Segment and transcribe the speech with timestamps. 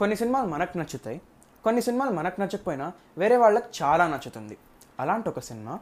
[0.00, 1.18] కొన్ని సినిమాలు మనకు నచ్చుతాయి
[1.64, 2.86] కొన్ని సినిమాలు మనకు నచ్చకపోయినా
[3.18, 4.56] వేరే వాళ్ళకి చాలా నచ్చుతుంది.
[5.00, 5.74] అలాంటి ఒక cinema.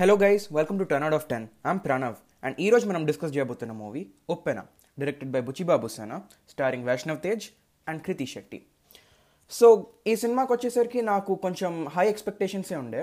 [0.00, 3.36] Hello guys welcome to turn out of ten I'm Pranav and ఈ రోజు మనం డిస్కస్
[3.36, 4.62] చేయబోతున్న movie Uppena
[4.98, 6.18] directed by Buchibabu Sana
[6.50, 7.46] starring Vaishnav Tej
[7.88, 8.60] and Krithi Shetty
[9.50, 9.68] so
[10.06, 13.02] ఈ సినిమాకి వచ్చేసరికి నాకు కొంచెం హై ఎక్స్పెక్టేషన్సే ఉండే.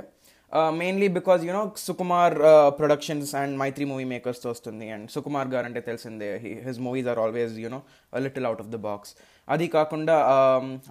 [0.78, 2.34] Mainly because you know Sukumar
[2.78, 6.28] productions and Mythri movie మేకర్స్తో వస్తుంది అండ్ సుకుమార్ గారు అంటే తెలిసిందే
[6.66, 7.78] his movies are always you know
[8.26, 9.12] little out of the box
[9.48, 10.16] అది కాకుండా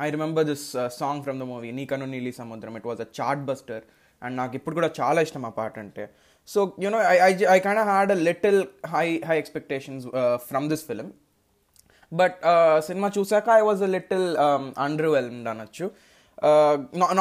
[0.05, 0.65] I remember this
[1.01, 3.83] song from the movie నీకను Neeli Samudram it was a chart buster
[4.21, 6.03] and నాకు ఇప్పుడు కూడా చాలా ఇష్టం ఆ పాట అంటే
[6.49, 8.59] so you know I I I kind had a little
[8.93, 10.05] high high expectations
[10.49, 11.09] from this film
[12.11, 12.37] but
[12.87, 14.25] cinema చూసాక I was a little
[14.85, 15.85] underwhelmed అనొచ్చు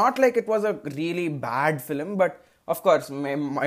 [0.03, 3.07] not like it was a really bad film but of course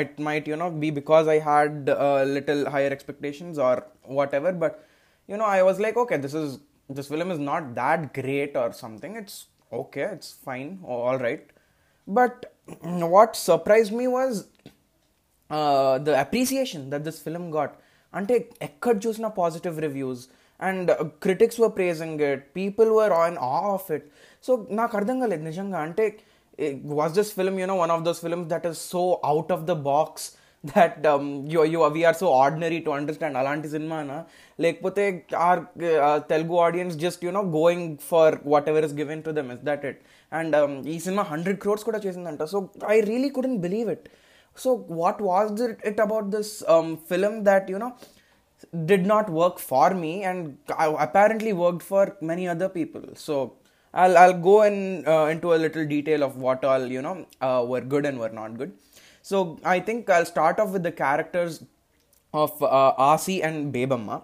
[0.04, 3.74] it might you know be because i had uh, little higher expectations or
[4.20, 4.74] whatever but
[5.29, 6.49] you know i was like okay this is
[6.98, 9.35] this film is not that great or something it's
[9.82, 11.43] okay it's fine all right
[12.07, 12.46] but
[13.16, 14.48] what surprised me was
[15.49, 17.74] uh, the appreciation that this film got
[18.13, 18.35] అంటే
[18.66, 20.24] ఎక్కడ చూసిన positive reviews
[20.60, 20.90] and
[21.26, 24.05] critics were praising it people were on off it
[24.46, 26.05] so నాకు అర్థం కాలేదు నిజంగా అంటే
[27.02, 30.26] was this film you know one of those films that is so out of the box
[30.63, 30.98] that
[31.54, 34.18] you you we are so ordinary to understand అలాంటి సినిమానా
[34.60, 35.05] లేకపోతే
[35.48, 35.62] are
[36.34, 40.02] Telugu audience just you know going for whatever is given to them is that it
[40.32, 40.55] and
[40.96, 42.60] ఈ cinema hundred crores కూడా చేసిందంట so
[42.96, 44.07] I really couldn't believe it
[44.57, 47.96] so what was it, it about this um, film that you know
[48.85, 50.57] did not work for me and
[50.99, 53.35] apparently worked for many other people so
[53.95, 57.65] i'll i'll go in uh, into a little detail of what all you know uh,
[57.67, 58.73] were good and were not good.
[59.23, 61.63] So i think i'll start off with the characters
[62.33, 64.22] of uh, asi and bebamma.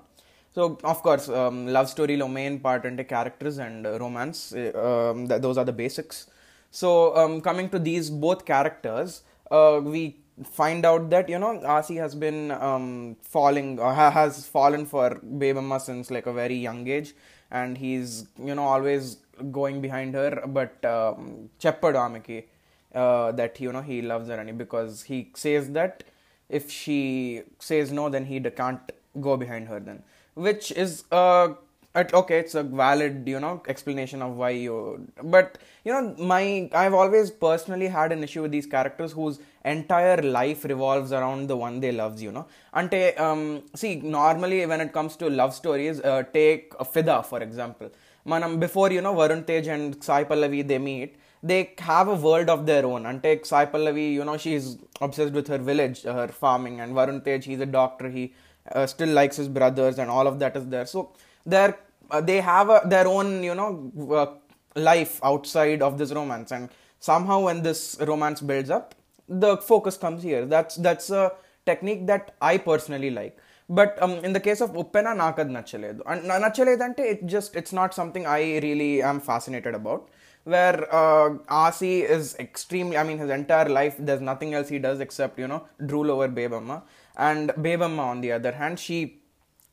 [0.54, 4.52] So of course um, love story lo main part and the characters and uh, romance
[4.52, 6.26] um, th- those are the basics.
[6.70, 10.16] So um, coming to these both characters uh, we
[10.52, 15.80] find out that you know Asi has been um, falling ha- has fallen for Bebamma
[15.80, 17.14] since like a very young age,
[17.50, 19.18] and he's you know always
[19.52, 20.42] going behind her.
[20.46, 22.44] But cheppadu ameki
[22.92, 26.04] that you know he loves her, and because he says that
[26.48, 29.80] if she says no, then he can't go behind her.
[29.80, 30.02] Then,
[30.34, 31.54] which is uh,
[31.96, 36.94] okay it's a valid you know explanation of why you but you know my i've
[36.94, 41.80] always personally had an issue with these characters whose entire life revolves around the one
[41.80, 42.46] they loves you know.
[42.74, 47.90] Ante um, see normally when it comes to love stories uh, take fidaa for example.
[48.26, 52.48] Manam before you know varun tej and sai pallavi they meet they have a world
[52.48, 53.06] of their own.
[53.06, 57.24] And take sai pallavi you know she's obsessed with her village her farming and varun
[57.24, 58.32] tej he's a doctor he
[58.72, 60.86] uh, still likes his brothers and all of that is there.
[60.86, 61.12] So
[61.46, 61.78] they're
[62.10, 63.70] uh, they have their own you know
[64.10, 64.26] uh,
[64.76, 66.50] life outside of this romance.
[66.52, 68.94] And somehow when this romance builds up
[69.28, 70.46] the focus comes here.
[70.46, 71.32] That's that's a
[71.66, 73.38] technique that I personally like.
[73.68, 76.02] But um, in the case of Uppena, Nakad Nachaledu.
[76.06, 80.10] And Nachaledante, it just, it's not something I really am fascinated about.
[80.44, 85.00] Where uh, Asi is extremely, I mean, his entire life, there's nothing else he does
[85.00, 86.82] except, you know, drool over Bebamma.
[87.16, 89.22] And Bebamma, on the other hand, she,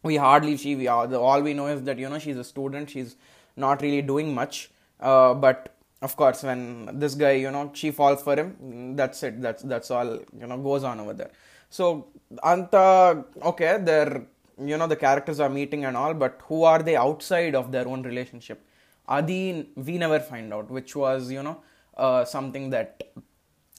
[0.04, 3.18] we hardly, she, we all we know is that, you know, she's a student, she's
[3.58, 4.72] not really doing much.
[5.02, 5.71] Uh, but
[6.02, 6.62] of course when
[7.00, 9.42] this guy you know she falls for him that's it.
[9.42, 10.10] That's that's all
[10.42, 11.32] you know goes on over there.
[11.70, 12.08] So
[12.44, 14.24] anta okay they're
[14.72, 17.88] you know the characters are meeting and all but who are they outside of their
[17.88, 18.66] own relationship?
[19.08, 21.58] Adi we never find out which was you know
[21.98, 23.04] uh, something that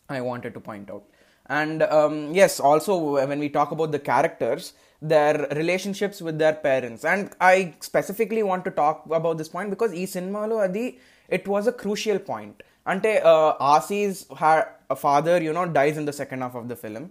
[0.09, 1.05] i wanted to point out.
[1.47, 2.97] And um, yes also
[3.27, 7.05] when we talk about the characters their relationships with their parents.
[7.05, 11.67] And i specifically want to talk about this point because ee cinemalu adi it was
[11.67, 12.63] a crucial point.
[12.93, 14.63] అంటే uh, Asi's uh,
[15.03, 17.05] father, you know, dies in the second half of the film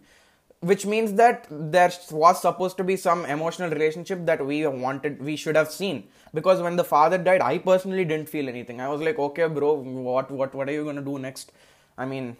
[0.62, 5.36] which means that there was supposed to be some emotional relationship that we wanted we
[5.36, 6.04] should have seen.
[6.34, 8.80] Because when the father died i personally didn't feel anything.
[8.80, 11.52] I was like okay bro what what what are you going to do next?
[11.98, 12.38] I mean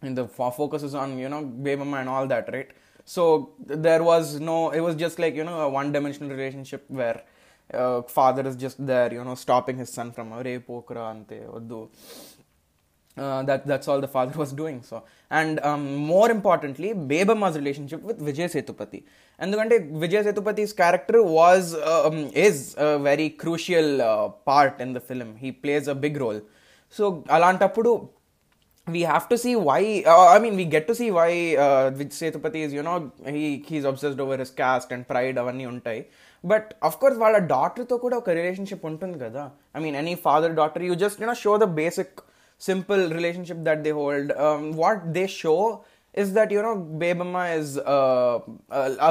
[0.00, 2.70] the focus is on you know Bebamma and all that right?
[3.04, 7.22] So there was no it was just like you know a one dimensional relationship where
[8.08, 11.80] father is just there no stopping his son from రే పోకురా అంతే వద్దు
[13.44, 14.98] that that's all the father was doing so
[15.30, 15.58] and
[16.06, 19.00] more importantly Bebamma's relationship with Vijay Sethupathi
[19.38, 21.68] ఎందుకంటే Vijay Sethupathi's character was
[22.36, 22.62] is
[23.02, 23.92] very crucial
[24.46, 26.40] part in the film he plays a big role
[26.94, 27.92] so అలాంటప్పుడు
[28.88, 32.16] we have to see why uh, i mean we get to see why uh, vijay
[32.20, 36.04] sethupathi is you know he he's obsessed over his caste and pride avanni untai.
[36.50, 39.44] But of course vaala daughter tho kuda oka relationship untundi kada
[39.76, 42.20] i mean any father daughter you just you know show the basic
[42.58, 44.32] simple relationship that they hold.
[44.32, 48.40] Um, what they show is that you know bebamma is uh,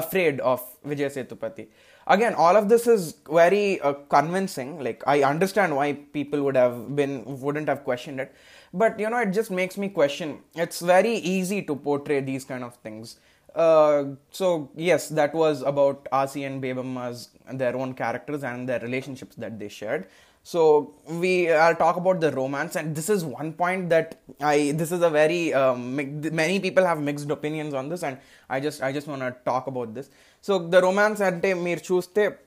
[0.01, 1.67] afraid of vijay sethupathi.
[2.07, 3.79] Again all of this is very
[4.09, 4.79] convincing.
[4.88, 7.15] Like i understand why people would have been
[7.45, 8.35] wouldn't have questioned it
[8.73, 10.39] but you know it just makes me question.
[10.56, 13.18] It's very easy to portray these kind of things.
[13.53, 19.35] Uh, so yes that was about Asi and Bebamma's their own characters and their relationships
[19.35, 20.07] that they shared.
[20.44, 24.91] So we I'll talk about the romance and this is one point that I this
[24.91, 28.17] is a very um, many people have mixed opinions on this and
[28.50, 30.09] I just I just want to talk about this.
[30.41, 32.38] So the romance ante meer chuste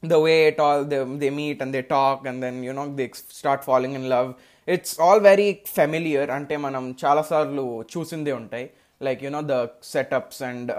[0.00, 3.10] the way it all they, they meet and they talk and then you know they
[3.14, 4.34] start falling in love.
[4.74, 5.48] It's all very
[5.78, 8.66] familiar అంటే మనం చాలాసార్లు చూసిందే ఉంటాయి
[9.06, 9.56] like you know the
[9.94, 10.70] setups and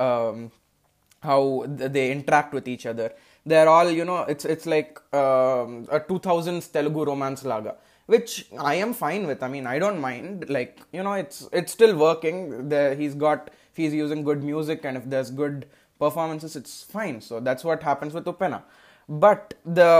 [1.23, 1.41] how
[1.97, 3.13] they interact with each other
[3.45, 4.93] they are all you know it's it's like
[6.11, 7.75] two thousands Telugu romance లాగా
[8.09, 9.41] which I am fine with.
[9.43, 10.49] I mean, I don't mind.
[10.49, 12.37] Like you know, it's it's still working.
[12.71, 13.41] The, he's got
[13.73, 15.57] he's using good music and if there's good
[16.01, 17.21] performances, it's fine.
[17.21, 18.59] So that's what happens with Uppena.
[19.09, 19.91] But the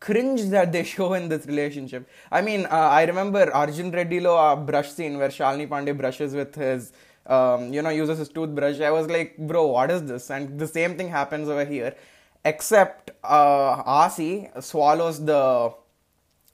[0.00, 2.08] cringe that they show in this relationship.
[2.30, 6.34] I mean, uh, I remember Arjun Reddy lo a brush scene where Shalini Pandey brushes
[6.34, 6.92] with his
[7.28, 8.80] um, you know, uses his toothbrush.
[8.80, 10.30] I was like, bro, what is this?
[10.30, 11.94] And the same thing happens over here,
[12.44, 15.72] except uh, Asi swallows the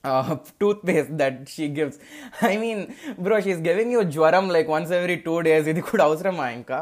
[0.04, 2.00] uh, toothpaste that she gives.
[2.42, 5.66] I mean, bro, she's giving you jwaram like once every two days.
[5.74, 6.80] ఇది కూడా అవసరమా ఇంకా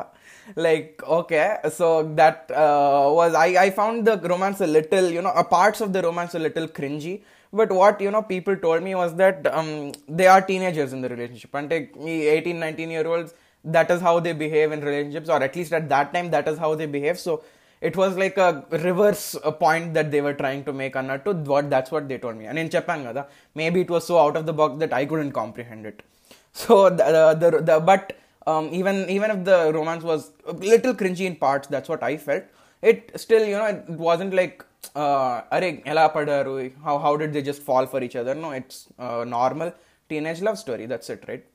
[0.65, 1.87] like okay so
[2.19, 5.91] that uh, was I, I found the romance a little you know uh, parts of
[5.95, 7.15] the romance a little cringy
[7.59, 11.09] but what you know people told me was that um, they are teenagers in the
[11.09, 13.33] relationship and take 18 19 year olds
[13.63, 16.57] that is how they behave in relationships or at least at that time that is
[16.57, 17.43] how they behave so
[17.81, 21.65] it was like a reverse uh, point that they were trying to make అన్నట్టు what
[21.73, 23.23] that's what they told me and నేను చెప్పాను కదా
[23.61, 25.99] maybe it was so out of the box that I couldn't comprehend it
[26.63, 27.05] so the,
[27.41, 28.05] the, the but
[28.51, 30.21] um, even even if the romance was
[30.53, 32.45] a little cringy in parts that's what I felt
[32.89, 34.57] it still you know it, it wasn't like
[35.01, 36.53] uh, అరే ఎలా పడారు
[36.85, 39.69] how how did they just fall for each other no it's uh, normal
[40.11, 41.45] teenage love story that's it right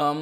[0.00, 0.20] um,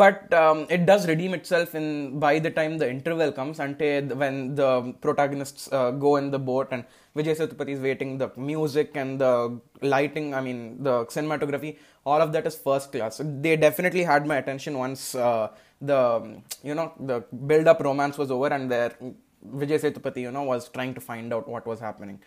[0.00, 4.54] But um, it does redeem itself in by the time the interval comes until when
[4.60, 4.70] the
[5.02, 6.84] protagonists uh, go in the boat and
[7.16, 12.32] Vijay Sethupathi is waiting the music and the lighting I mean the cinematography all of
[12.32, 15.48] that is first class they definitely had my attention once uh,
[15.90, 16.00] the
[16.68, 17.18] you know the
[17.50, 18.92] build up romance was over and there
[19.60, 22.18] Vijay Sethupathi you know was trying to find out what was happening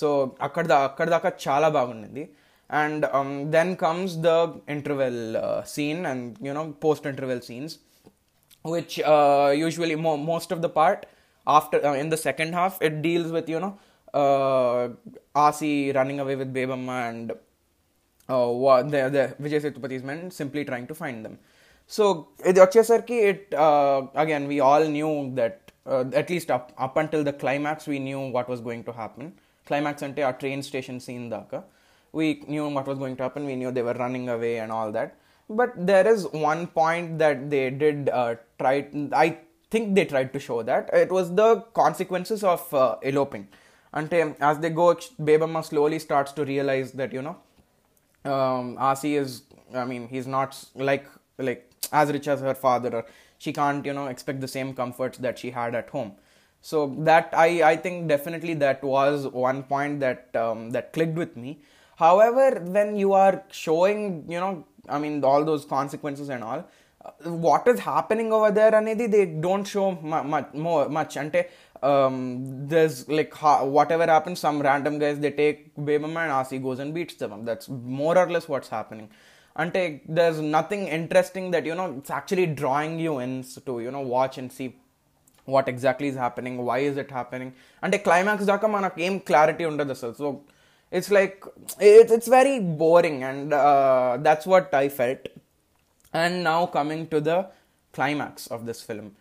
[0.00, 0.08] so
[0.46, 2.24] అక్కడ అక్కడ దాకా చాలా బాగుండింది
[2.70, 7.78] and um, then comes the interval uh, scene and you know post interval scenes
[8.62, 11.06] which uh, usually mo- most of the part
[11.46, 13.78] after uh, in the second half it deals with you know
[14.14, 14.88] uh,
[15.34, 17.32] Asi running away with Bebamma and
[18.28, 21.38] uh, what the, the Vijay Sethupathi's men simply trying to find them.
[21.86, 26.96] So with Achasarki, it uh, again we all knew that uh, at least up up
[26.96, 29.32] until the climax we knew what was going to happen.
[29.66, 31.64] Climax ante a train station scene daka
[32.12, 33.44] we knew what was going to happen.
[33.44, 35.16] We knew they were running away and all that.
[35.48, 38.88] But there is one point that they did uh, try.
[39.12, 39.38] I
[39.70, 43.48] think they tried to show that it was the consequences of uh, eloping.
[43.92, 47.36] Ante as they go, Bebamma slowly starts to realize that you know,
[48.24, 49.42] um, Asi is.
[49.74, 51.06] I mean, he's not like
[51.38, 53.06] like as rich as her father, or
[53.38, 56.12] she can't you know expect the same comforts that she had at home.
[56.60, 60.70] So that I I think definitely that was one point that um,
[62.02, 63.98] however when you are showing
[64.34, 64.52] you know
[64.88, 66.62] i mean all those consequences and all
[67.04, 71.16] uh, what is happening over there anedi they don't show much more much.
[71.22, 71.42] Ante
[71.82, 73.34] um, there's like
[73.76, 77.68] whatever happens some random guys they take bebamma and as goes and beats them that's
[77.68, 79.08] more or less what's happening.
[79.56, 84.00] Until there's nothing interesting that you know it's actually drawing you in to you know
[84.00, 84.76] watch and see
[85.44, 87.52] what exactly is happening why is it happening.
[87.82, 90.42] And a climax dakka manak aim clarity under the cell so
[90.90, 91.44] it's like
[91.78, 95.28] it, it's very boring and uh, that's what i felt.
[96.12, 97.48] And now coming to the
[97.92, 99.16] climax of this film.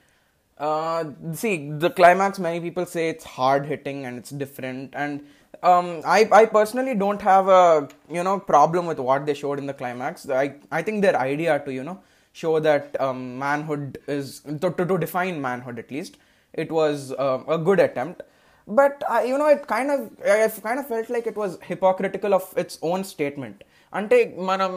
[0.58, 4.94] Uh, see the climax many people say it's hard hitting and it's different.
[4.96, 5.26] And
[5.64, 9.66] um, I, I personally don't have a you know problem with what they showed in
[9.66, 10.30] the climax.
[10.30, 12.00] I, I think their idea to you know
[12.34, 16.18] show that um, manhood is to, to, to, define manhood at least
[16.54, 18.24] it was uh, a good attempt
[18.69, 20.01] But I, you know, it kind of
[20.35, 23.59] I kind of felt like it was hypocritical of its own statement.
[23.93, 24.17] అంటే
[24.51, 24.73] మనం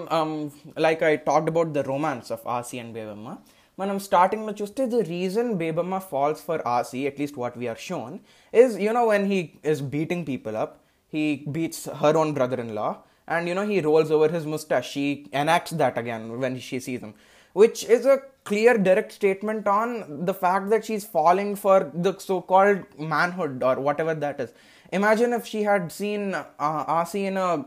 [0.85, 3.29] like I talked about the romance of ఆసి and Bebamma
[3.81, 8.15] మనం స్టార్టింగ్లో చూస్తే the reason Bebamma falls for ఆసి at least what we are shown
[8.53, 9.39] is you know when he
[9.71, 10.75] is beating people up
[11.13, 12.97] he beats her own brother-in-law
[13.27, 17.01] and you know he rolls over his mustache she enacts that again when she sees
[17.05, 17.13] him
[17.52, 22.80] which is a clear direct statement on the fact that she's falling for the so-called
[22.98, 24.52] manhood or whatever that is.
[24.92, 27.64] Imagine if she had seen uh, Asi in a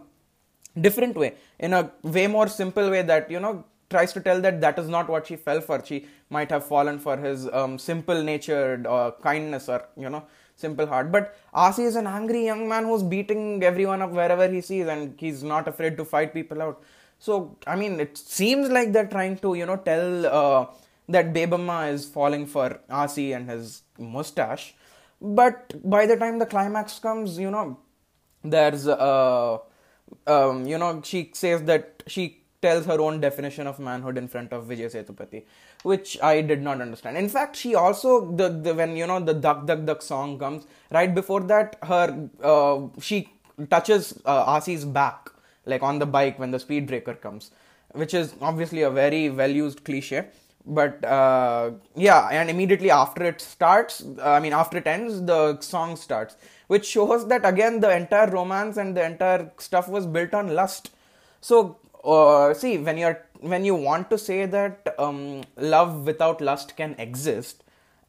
[0.79, 4.59] different way in a way more simple way that you know tries to tell that
[4.61, 5.83] that is not what she fell for.
[5.85, 10.23] She might have fallen for his um, simple natured uh, kindness or you know
[10.55, 11.11] simple heart.
[11.11, 15.15] But asi is an angry young man who's beating everyone up wherever he sees and
[15.19, 16.83] he's not afraid to fight people out
[17.19, 20.65] so i mean it seems like they're trying to you know tell uh,
[21.07, 24.73] that bebamma is falling for asi and his mustache
[25.21, 27.77] but by the time the climax comes you know
[28.43, 29.57] there's uh,
[30.27, 34.51] um, you know she says that she tells her own definition of manhood in front
[34.51, 35.43] of Vijay Sethupathi,
[35.83, 37.17] which I did not understand.
[37.17, 40.65] In fact, she also the, the when you know the duck duck duck song comes
[40.91, 43.29] right before that, her uh, she
[43.69, 45.29] touches uh, Asi's back
[45.65, 47.51] like on the bike when the speed breaker comes,
[47.93, 50.27] which is obviously a very well used cliche.
[50.67, 55.95] But uh, yeah, and immediately after it starts, I mean after it ends, the song
[55.95, 56.35] starts,
[56.67, 60.89] which shows that again the entire romance and the entire stuff was built on lust.
[61.41, 66.75] So uh, see when you're when you want to say that um, love without lust
[66.75, 67.63] can exist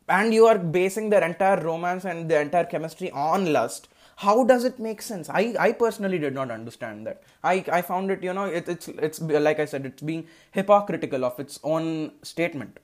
[0.08, 3.88] and you are basing their entire romance and the entire chemistry on lust
[4.24, 8.10] how does it make sense i i personally did not understand that i i found
[8.10, 12.10] it you know it, it's it's like i said it's being hypocritical of its own
[12.22, 12.78] statement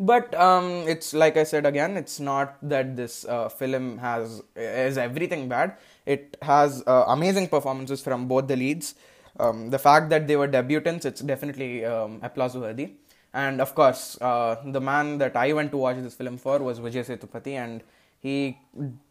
[0.00, 4.96] but um, it's like I said again, it's not that this uh, film has is
[4.96, 5.76] everything bad.
[6.06, 8.94] It has uh, amazing performances from both the leads.
[9.38, 12.92] Um, the fact that they were debutants, it's definitely um, applause worthy.
[13.34, 16.80] And of course, uh, the man that I went to watch this film for was
[16.80, 17.82] Vijay Sethupathi, and
[18.20, 18.58] he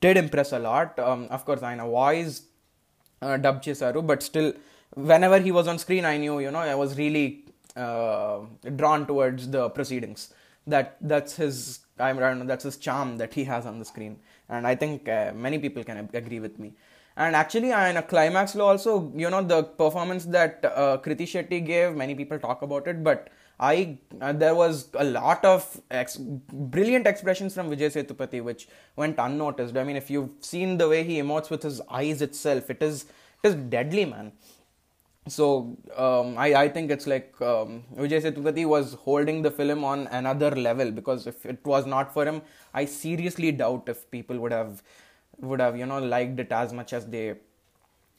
[0.02, 0.98] did impress a lot.
[1.00, 2.44] Um, of course, I know voice
[3.22, 4.54] uh, dub chesaru, but still,
[4.94, 8.42] whenever he was on screen, I knew you know I was really uh,
[8.76, 10.34] drawn towards the proceedings.
[10.68, 14.20] That that's his I don't know that's his charm that he has on the screen,
[14.48, 16.74] and I think uh, many people can agree with me.
[17.18, 21.96] And actually, in a climax, also you know the performance that uh, Kriti Shetty gave,
[21.96, 27.08] many people talk about it, but I uh, there was a lot of ex- brilliant
[27.08, 29.76] expressions from Vijay Sethupathi which went unnoticed.
[29.76, 33.06] I mean, if you've seen the way he emotes with his eyes itself, it is
[33.44, 34.32] it is deadly, man
[35.30, 40.08] so um, I, I think it's like um, Vijay Sethupathi was holding the film on
[40.08, 42.42] another level because if it was not for him,
[42.74, 44.82] I seriously doubt if people would have
[45.40, 47.36] would have you know liked it as much as they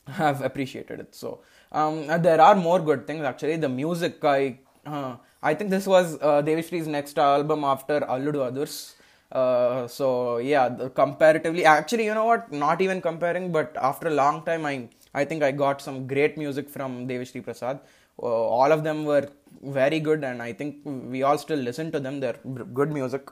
[0.07, 1.15] have appreciated it.
[1.15, 1.41] So
[1.73, 3.57] um, there are more good things actually.
[3.57, 8.41] The music, I uh, I think this was uh, Devi Sri's next album after Alludu
[8.51, 8.95] Adhurs.
[9.33, 12.51] Uh, so yeah, comparatively, actually, you know what?
[12.53, 16.37] Not even comparing, but after a long time, I I think I got some great
[16.37, 17.81] music from Devi Sri Prasad.
[18.23, 19.29] Uh, all of them were
[19.63, 22.21] very good, and I think we all still listen to them.
[22.21, 22.39] They're
[22.81, 23.29] good music,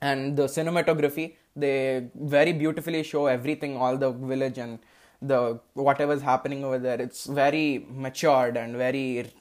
[0.00, 4.78] and the cinematography they very beautifully show everything, all the village and
[5.22, 7.00] the whatever's happening over there.
[7.00, 9.32] It's very matured and very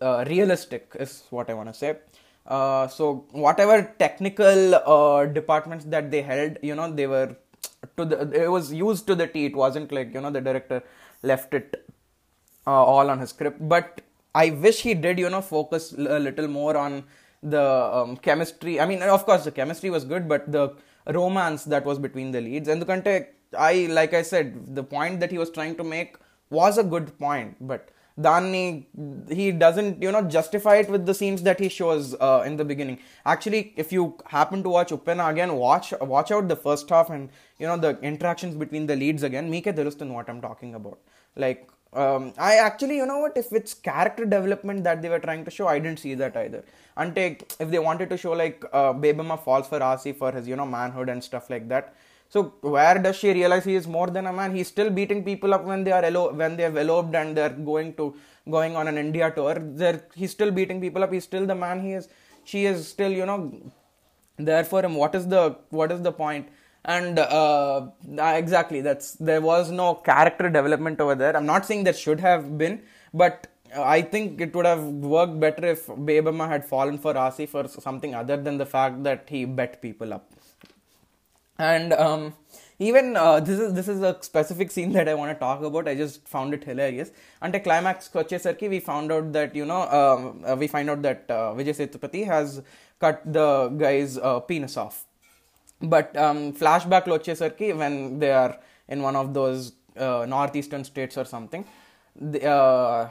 [0.00, 1.96] uh, realistic, is what I want to say.
[2.46, 7.36] Uh, so whatever technical uh, departments that they held, you know, they were
[7.96, 9.46] to the it was used to the T.
[9.46, 10.82] It wasn't like you know the director
[11.22, 11.84] left it
[12.66, 13.68] uh, all on his script.
[13.68, 14.00] But
[14.34, 17.04] I wish he did you know focus a little more on
[17.42, 18.80] the um, chemistry.
[18.80, 20.74] I mean, of course, the chemistry was good, but the
[21.06, 23.32] romance that was between the leads and the context.
[23.56, 26.16] I like I said, the point that he was trying to make
[26.50, 28.86] was a good point, but Dani,
[29.30, 32.64] he doesn't, you know, justify it with the scenes that he shows uh, in the
[32.64, 32.98] beginning.
[33.24, 37.30] Actually, if you happen to watch Uppena again, watch watch out the first half and
[37.58, 39.48] you know the interactions between the leads again.
[39.50, 40.98] Meeke Telustun what I'm talking about.
[41.36, 45.44] Like, um, I actually, you know what, if it's character development that they were trying
[45.44, 46.64] to show, I didn't see that either.
[46.96, 50.56] Ante, if they wanted to show like uh, Bebamma falls for Asi for his, you
[50.56, 51.94] know, manhood and stuff like that.
[52.28, 54.54] So where does she realize he is more than a man?
[54.54, 57.56] He's still beating people up when they are elo- when they have eloped and they're
[57.70, 58.14] going to
[58.50, 59.56] going on an India tour.
[59.58, 61.12] They're, he's still beating people up.
[61.12, 62.08] He's still the man he is.
[62.44, 63.38] She is still you know
[64.36, 64.94] there for him.
[64.94, 66.48] What is the what is the point?
[66.84, 71.36] And uh, exactly that's there was no character development over there.
[71.36, 72.82] I'm not saying there should have been,
[73.12, 77.68] but I think it would have worked better if Bebamma had fallen for Asi for
[77.68, 80.30] something other than the fact that he bet people up
[81.58, 82.34] and um,
[82.78, 85.88] even uh, this is this is a specific scene that I want to talk about.
[85.88, 87.10] I just found it hilarious.
[87.42, 91.24] Ante climax vachesarki we found out that you know um, uh, we find out that
[91.28, 92.62] uh, Vijay Sethupathi has
[93.00, 95.04] cut the guy's uh, penis off.
[95.80, 101.24] But um, flashback vachesarki when they are in one of those uh, northeastern states or
[101.24, 101.64] something,
[102.14, 103.10] the, uh,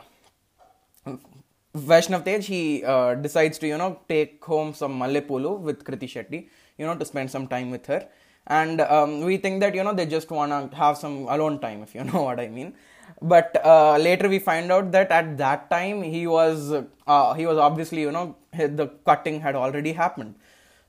[1.75, 6.47] Vaishnav Tej he uh, decides to you know take home some Mallepulu with Kriti Shetty
[6.77, 8.07] you know to spend some time with her
[8.47, 11.83] and um, we think that, you know, they just want to have some alone time,
[11.83, 12.73] if you know what I mean.
[13.21, 16.71] But uh, later we find out that at that time he was,
[17.07, 20.35] uh, he was obviously, you know, the cutting had already happened.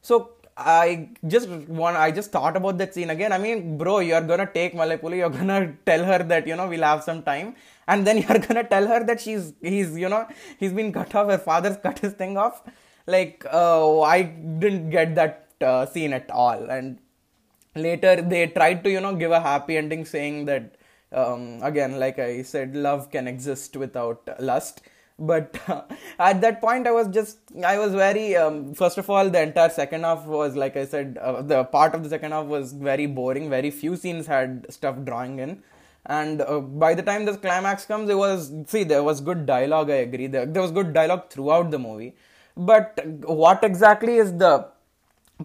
[0.02, 3.32] So I just want I just thought about that scene again.
[3.32, 6.82] I mean, bro, you're gonna take Malepulu, you're gonna tell her that, you know, we'll
[6.82, 7.54] have some time,
[7.86, 10.26] and then you're gonna tell her that she's he's you know,
[10.58, 12.62] he's been cut off, her father's cut his thing off.
[13.06, 16.68] Like, uh, I didn't get that uh, scene at all.
[16.70, 16.98] And
[17.74, 20.76] later they tried to, you know, give a happy ending saying that
[21.12, 24.82] um, again, like I said, love can exist without lust.
[25.18, 25.82] But uh,
[26.18, 29.68] at that point i was just i was very um, first of all the entire
[29.68, 33.06] second half was like i said uh, the part of the second half was very
[33.06, 33.50] boring.
[33.50, 35.62] Very few scenes had stuff drawing in.
[36.06, 39.90] And uh, by the time this climax comes it was see there was good dialogue
[39.90, 40.28] i agree.
[40.28, 42.14] There, there was good dialogue throughout the movie.
[42.56, 44.68] But what exactly is the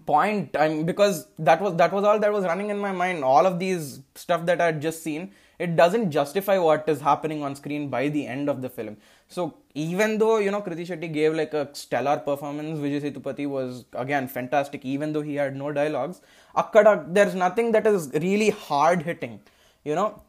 [0.00, 3.22] point i mean because that was that was all that was running in my mind
[3.22, 7.42] all of these stuff that i had just seen it doesn't justify what is happening
[7.42, 8.96] on screen by the end of the film.
[9.28, 13.84] So even though you know Kriti Shetty gave like a stellar performance, Vijay Sethupathi was
[13.92, 14.84] again fantastic.
[14.84, 16.20] Even though he had no dialogues,
[16.56, 19.40] akkada there's nothing that is really hard hitting.
[19.84, 20.22] You know,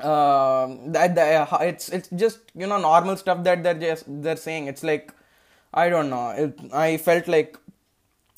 [0.00, 4.66] uh, that, that it's it's just you know normal stuff that they're just they're saying.
[4.66, 5.12] It's like
[5.72, 6.30] I don't know.
[6.30, 7.56] It, I felt like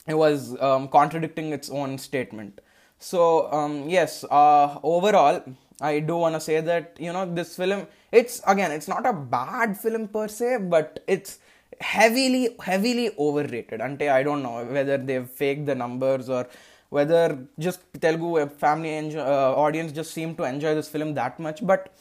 [0.07, 2.61] it was um, contradicting its own statement.
[2.99, 5.43] So um, yes, uh, overall,
[5.81, 7.87] I do want to say that you know this film.
[8.11, 11.39] It's again, it's not a bad film per se, but it's
[11.81, 13.81] heavily, heavily overrated.
[13.81, 16.49] Ante I don't know whether they've faked the numbers or
[16.91, 21.95] whether just Telugu family uh, audience just seem to enjoy this film that much, but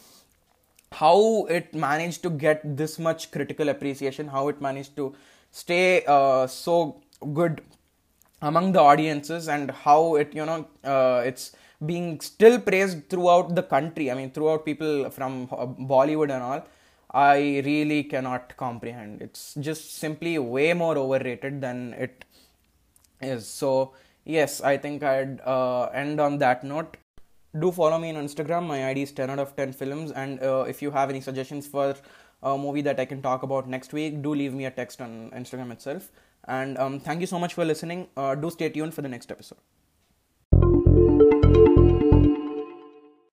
[0.92, 5.16] how it managed to get this much critical appreciation, how it managed to
[5.50, 7.02] stay uh, so
[7.34, 7.62] good
[8.42, 11.52] among the audiences, and how it you know uh, it's
[11.86, 14.12] being still praised throughout the country.
[14.12, 16.64] I mean, throughout people from Bollywood and all.
[17.14, 19.22] I really cannot comprehend.
[19.22, 22.24] It's just simply way more overrated than it
[23.22, 23.46] is.
[23.48, 26.96] So, yes, I think I'd uh, end on that note.
[27.60, 28.66] Do follow me on Instagram.
[28.66, 30.12] My ID is 10 out of 10 films.
[30.12, 31.96] And uh, if you have any suggestions for
[32.42, 35.32] a movie that I can talk about next week, do leave me a text on
[35.36, 36.10] Instagram itself.
[36.46, 38.08] And um, thank you so much for listening.
[38.18, 39.60] Uh, do stay tuned for the next episode.